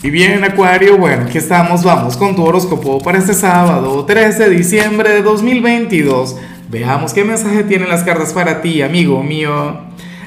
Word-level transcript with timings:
Y 0.00 0.10
bien, 0.10 0.44
Acuario, 0.44 0.96
bueno, 0.96 1.24
aquí 1.24 1.38
estamos, 1.38 1.82
vamos 1.82 2.16
con 2.16 2.36
tu 2.36 2.44
horóscopo 2.44 3.00
para 3.00 3.18
este 3.18 3.34
sábado, 3.34 4.04
13 4.04 4.48
de 4.48 4.50
diciembre 4.50 5.10
de 5.10 5.22
2022. 5.22 6.36
Veamos 6.70 7.12
qué 7.12 7.24
mensaje 7.24 7.64
tienen 7.64 7.88
las 7.88 8.04
cartas 8.04 8.32
para 8.32 8.62
ti, 8.62 8.80
amigo 8.80 9.24
mío. 9.24 9.76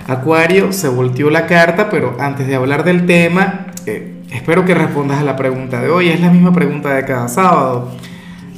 Acuario, 0.07 0.73
se 0.73 0.89
volteó 0.89 1.29
la 1.29 1.47
carta, 1.47 1.89
pero 1.89 2.17
antes 2.19 2.47
de 2.47 2.55
hablar 2.55 2.83
del 2.83 3.05
tema, 3.05 3.67
eh, 3.85 4.11
espero 4.31 4.65
que 4.65 4.75
respondas 4.75 5.19
a 5.19 5.23
la 5.23 5.37
pregunta 5.37 5.79
de 5.79 5.89
hoy. 5.89 6.09
Es 6.09 6.19
la 6.19 6.29
misma 6.29 6.51
pregunta 6.51 6.93
de 6.93 7.05
cada 7.05 7.29
sábado. 7.29 7.91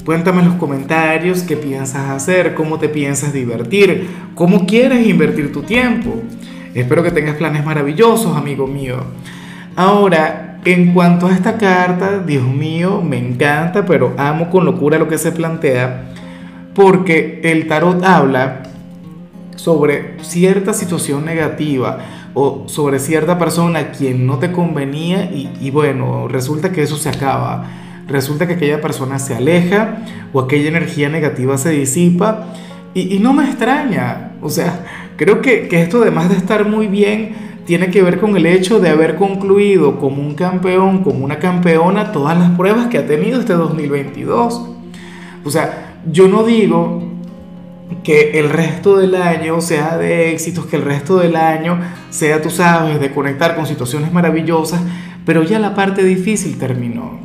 Cuéntame 0.04 0.41
en 0.41 0.48
los 0.48 0.55
comentarios 0.55 1.43
qué 1.43 1.57
piensas 1.57 2.09
hacer, 2.09 2.55
cómo 2.55 2.80
te 2.80 2.89
piensas 2.89 3.34
divertir, 3.34 4.09
cómo 4.34 4.66
quieres 4.66 5.07
invertir 5.07 5.52
tu 5.54 5.61
tiempo. 5.61 6.23
Espero 6.73 7.04
que 7.04 7.11
tengas 7.11 7.36
planes 7.36 7.64
maravillosos, 7.64 8.36
amigo 8.36 8.66
mío. 8.66 8.98
Ahora, 9.75 10.52
en 10.66 10.93
cuanto 10.93 11.27
a 11.27 11.34
esta 11.34 11.57
carta, 11.57 12.20
Dios 12.20 12.48
mío, 12.48 13.02
me 13.02 13.17
encanta, 13.17 13.85
pero 13.85 14.13
amo 14.17 14.49
con 14.49 14.66
locura 14.66 14.98
lo 14.98 15.08
que 15.08 15.17
se 15.17 15.31
plantea, 15.31 16.13
porque 16.73 17.41
el 17.44 17.67
tarot 17.67 18.04
habla 18.04 18.63
sobre 19.55 20.18
cierta 20.21 20.73
situación 20.73 21.26
negativa 21.26 21.99
o 22.34 22.63
sobre 22.68 22.99
cierta 22.99 23.38
persona 23.38 23.80
a 23.80 23.91
quien 23.91 24.26
no 24.26 24.40
te 24.40 24.52
convenía 24.52 25.30
y, 25.31 25.70
bueno, 25.71 26.27
resulta 26.27 26.71
que 26.71 26.82
eso 26.82 26.98
se 26.98 27.09
acaba. 27.09 27.66
Resulta 28.07 28.48
que 28.48 28.54
aquella 28.54 28.82
persona 28.82 29.20
se 29.20 29.35
aleja 29.35 29.99
o 30.34 30.41
aquella 30.41 30.68
energía 30.68 31.09
negativa 31.09 31.57
se 31.57 31.70
disipa 31.71 32.48
y, 32.93 33.20
no 33.20 33.34
me 33.34 33.45
extraña. 33.45 34.32
O 34.41 34.49
sea, 34.49 34.85
creo 35.16 35.41
que, 35.41 35.68
que 35.68 35.82
esto 35.82 36.02
además 36.02 36.30
de 36.30 36.38
estar 36.38 36.68
muy 36.68 36.88
bien, 36.88 37.42
tiene 37.66 37.90
que 37.90 38.02
ver 38.02 38.20
con 38.20 38.35
el 38.35 38.45
hecho 38.45 38.80
de 38.80 38.90
haber 38.90 39.16
concluido 39.16 39.99
como 39.99 40.21
un 40.21 40.35
campeón, 40.35 41.04
como 41.04 41.23
una 41.23 41.40
campeona, 41.40 42.12
todas 42.12 42.38
las 42.38 42.52
pruebas 42.52 42.88
que 42.88 42.98
ha 42.98 43.08
tenido 43.08 43.40
este 43.40 43.54
2022. 43.54 44.70
O 45.46 45.49
sea, 45.49 45.96
yo 46.12 46.27
no 46.27 46.43
digo 46.43 47.04
que 48.04 48.40
el 48.40 48.49
resto 48.49 48.98
del 48.98 49.15
año 49.15 49.62
sea 49.62 49.98
de 49.98 50.32
éxitos, 50.32 50.65
que 50.65 50.76
el 50.76 50.84
resto 50.84 51.18
del 51.18 51.35
año 51.35 51.79
sea, 52.10 52.41
tú 52.41 52.49
sabes, 52.49 52.99
de 52.99 53.12
conectar 53.12 53.55
con 53.55 53.65
situaciones 53.65 54.12
maravillosas, 54.12 54.82
pero 55.26 55.43
ya 55.43 55.59
la 55.59 55.74
parte 55.74 56.04
difícil 56.04 56.57
terminó. 56.57 57.20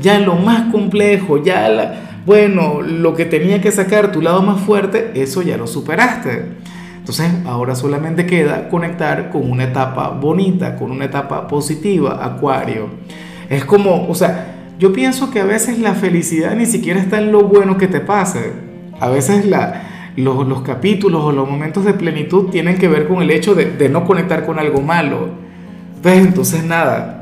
Ya 0.00 0.18
lo 0.18 0.36
más 0.36 0.70
complejo, 0.70 1.42
ya 1.42 2.22
bueno, 2.26 2.80
lo 2.82 3.14
que 3.14 3.24
tenía 3.24 3.60
que 3.60 3.72
sacar 3.72 4.12
tu 4.12 4.22
lado 4.22 4.42
más 4.42 4.60
fuerte, 4.60 5.12
eso 5.14 5.42
ya 5.42 5.56
lo 5.56 5.66
superaste. 5.66 6.44
Entonces 7.00 7.32
ahora 7.46 7.74
solamente 7.74 8.26
queda 8.26 8.68
conectar 8.68 9.30
con 9.30 9.50
una 9.50 9.64
etapa 9.64 10.10
bonita, 10.10 10.76
con 10.76 10.90
una 10.90 11.06
etapa 11.06 11.48
positiva, 11.48 12.24
Acuario. 12.24 12.88
Es 13.48 13.64
como, 13.64 14.06
o 14.06 14.14
sea, 14.14 14.68
yo 14.78 14.92
pienso 14.92 15.30
que 15.30 15.40
a 15.40 15.44
veces 15.44 15.78
la 15.78 15.94
felicidad 15.94 16.54
ni 16.54 16.66
siquiera 16.66 17.00
está 17.00 17.18
en 17.18 17.32
lo 17.32 17.42
bueno 17.42 17.78
que 17.78 17.88
te 17.88 18.00
pase. 18.00 18.52
A 19.00 19.08
veces 19.08 19.46
la, 19.46 20.12
los, 20.16 20.46
los, 20.46 20.60
capítulos 20.60 21.24
o 21.24 21.32
los 21.32 21.48
momentos 21.48 21.84
de 21.84 21.94
plenitud 21.94 22.50
tienen 22.50 22.78
que 22.78 22.86
ver 22.86 23.08
con 23.08 23.22
el 23.22 23.30
hecho 23.30 23.54
de, 23.54 23.88
no 23.88 24.04
conectar 24.04 24.44
con 24.44 24.58
algo 24.58 24.82
malo. 24.82 25.30
Pues 26.02 26.18
entonces 26.18 26.64
nada, 26.64 27.18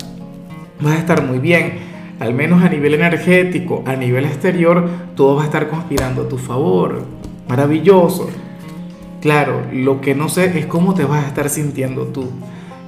vas 0.80 0.94
a 0.94 0.98
estar 0.98 1.24
muy 1.24 1.38
bien. 1.38 1.86
Al 2.18 2.34
menos 2.34 2.64
a 2.64 2.68
nivel 2.68 2.94
energético, 2.94 3.84
a 3.86 3.94
nivel 3.94 4.24
exterior, 4.24 4.88
todo 5.14 5.36
va 5.36 5.42
a 5.42 5.46
estar 5.46 5.68
conspirando 5.68 6.22
a 6.22 6.28
tu 6.28 6.36
favor. 6.36 7.04
Maravilloso. 7.48 8.28
Claro, 9.20 9.62
lo 9.72 10.00
que 10.00 10.14
no 10.14 10.28
sé 10.28 10.58
es 10.58 10.66
cómo 10.66 10.94
te 10.94 11.04
vas 11.04 11.24
a 11.24 11.28
estar 11.28 11.48
sintiendo 11.48 12.06
tú, 12.06 12.30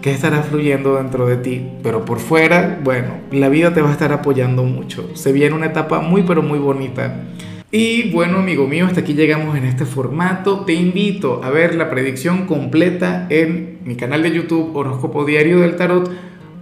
qué 0.00 0.12
estará 0.12 0.42
fluyendo 0.42 0.94
dentro 0.96 1.26
de 1.26 1.36
ti, 1.36 1.66
pero 1.82 2.04
por 2.04 2.20
fuera, 2.20 2.78
bueno, 2.84 3.08
la 3.32 3.48
vida 3.48 3.74
te 3.74 3.82
va 3.82 3.88
a 3.88 3.92
estar 3.92 4.12
apoyando 4.12 4.62
mucho. 4.62 5.10
Se 5.14 5.32
viene 5.32 5.56
una 5.56 5.66
etapa 5.66 6.00
muy 6.00 6.22
pero 6.22 6.40
muy 6.42 6.60
bonita. 6.60 7.24
Y 7.72 8.10
bueno, 8.12 8.38
amigo 8.38 8.68
mío, 8.68 8.86
hasta 8.86 9.00
aquí 9.00 9.14
llegamos 9.14 9.56
en 9.56 9.64
este 9.64 9.84
formato. 9.84 10.64
Te 10.64 10.72
invito 10.72 11.40
a 11.42 11.50
ver 11.50 11.74
la 11.74 11.90
predicción 11.90 12.46
completa 12.46 13.26
en 13.28 13.78
mi 13.84 13.96
canal 13.96 14.22
de 14.22 14.30
YouTube 14.30 14.74
Horóscopo 14.74 15.24
Diario 15.24 15.60
del 15.60 15.76
Tarot 15.76 16.10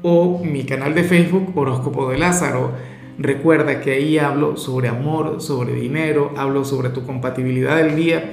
o 0.02 0.42
mi 0.42 0.64
canal 0.64 0.94
de 0.94 1.04
Facebook 1.04 1.52
Horóscopo 1.54 2.10
de 2.10 2.18
Lázaro. 2.18 2.72
Recuerda 3.18 3.80
que 3.80 3.92
ahí 3.92 4.18
hablo 4.18 4.56
sobre 4.56 4.88
amor, 4.88 5.42
sobre 5.42 5.74
dinero, 5.74 6.32
hablo 6.36 6.64
sobre 6.64 6.88
tu 6.90 7.04
compatibilidad 7.04 7.76
del 7.76 7.96
día 7.96 8.32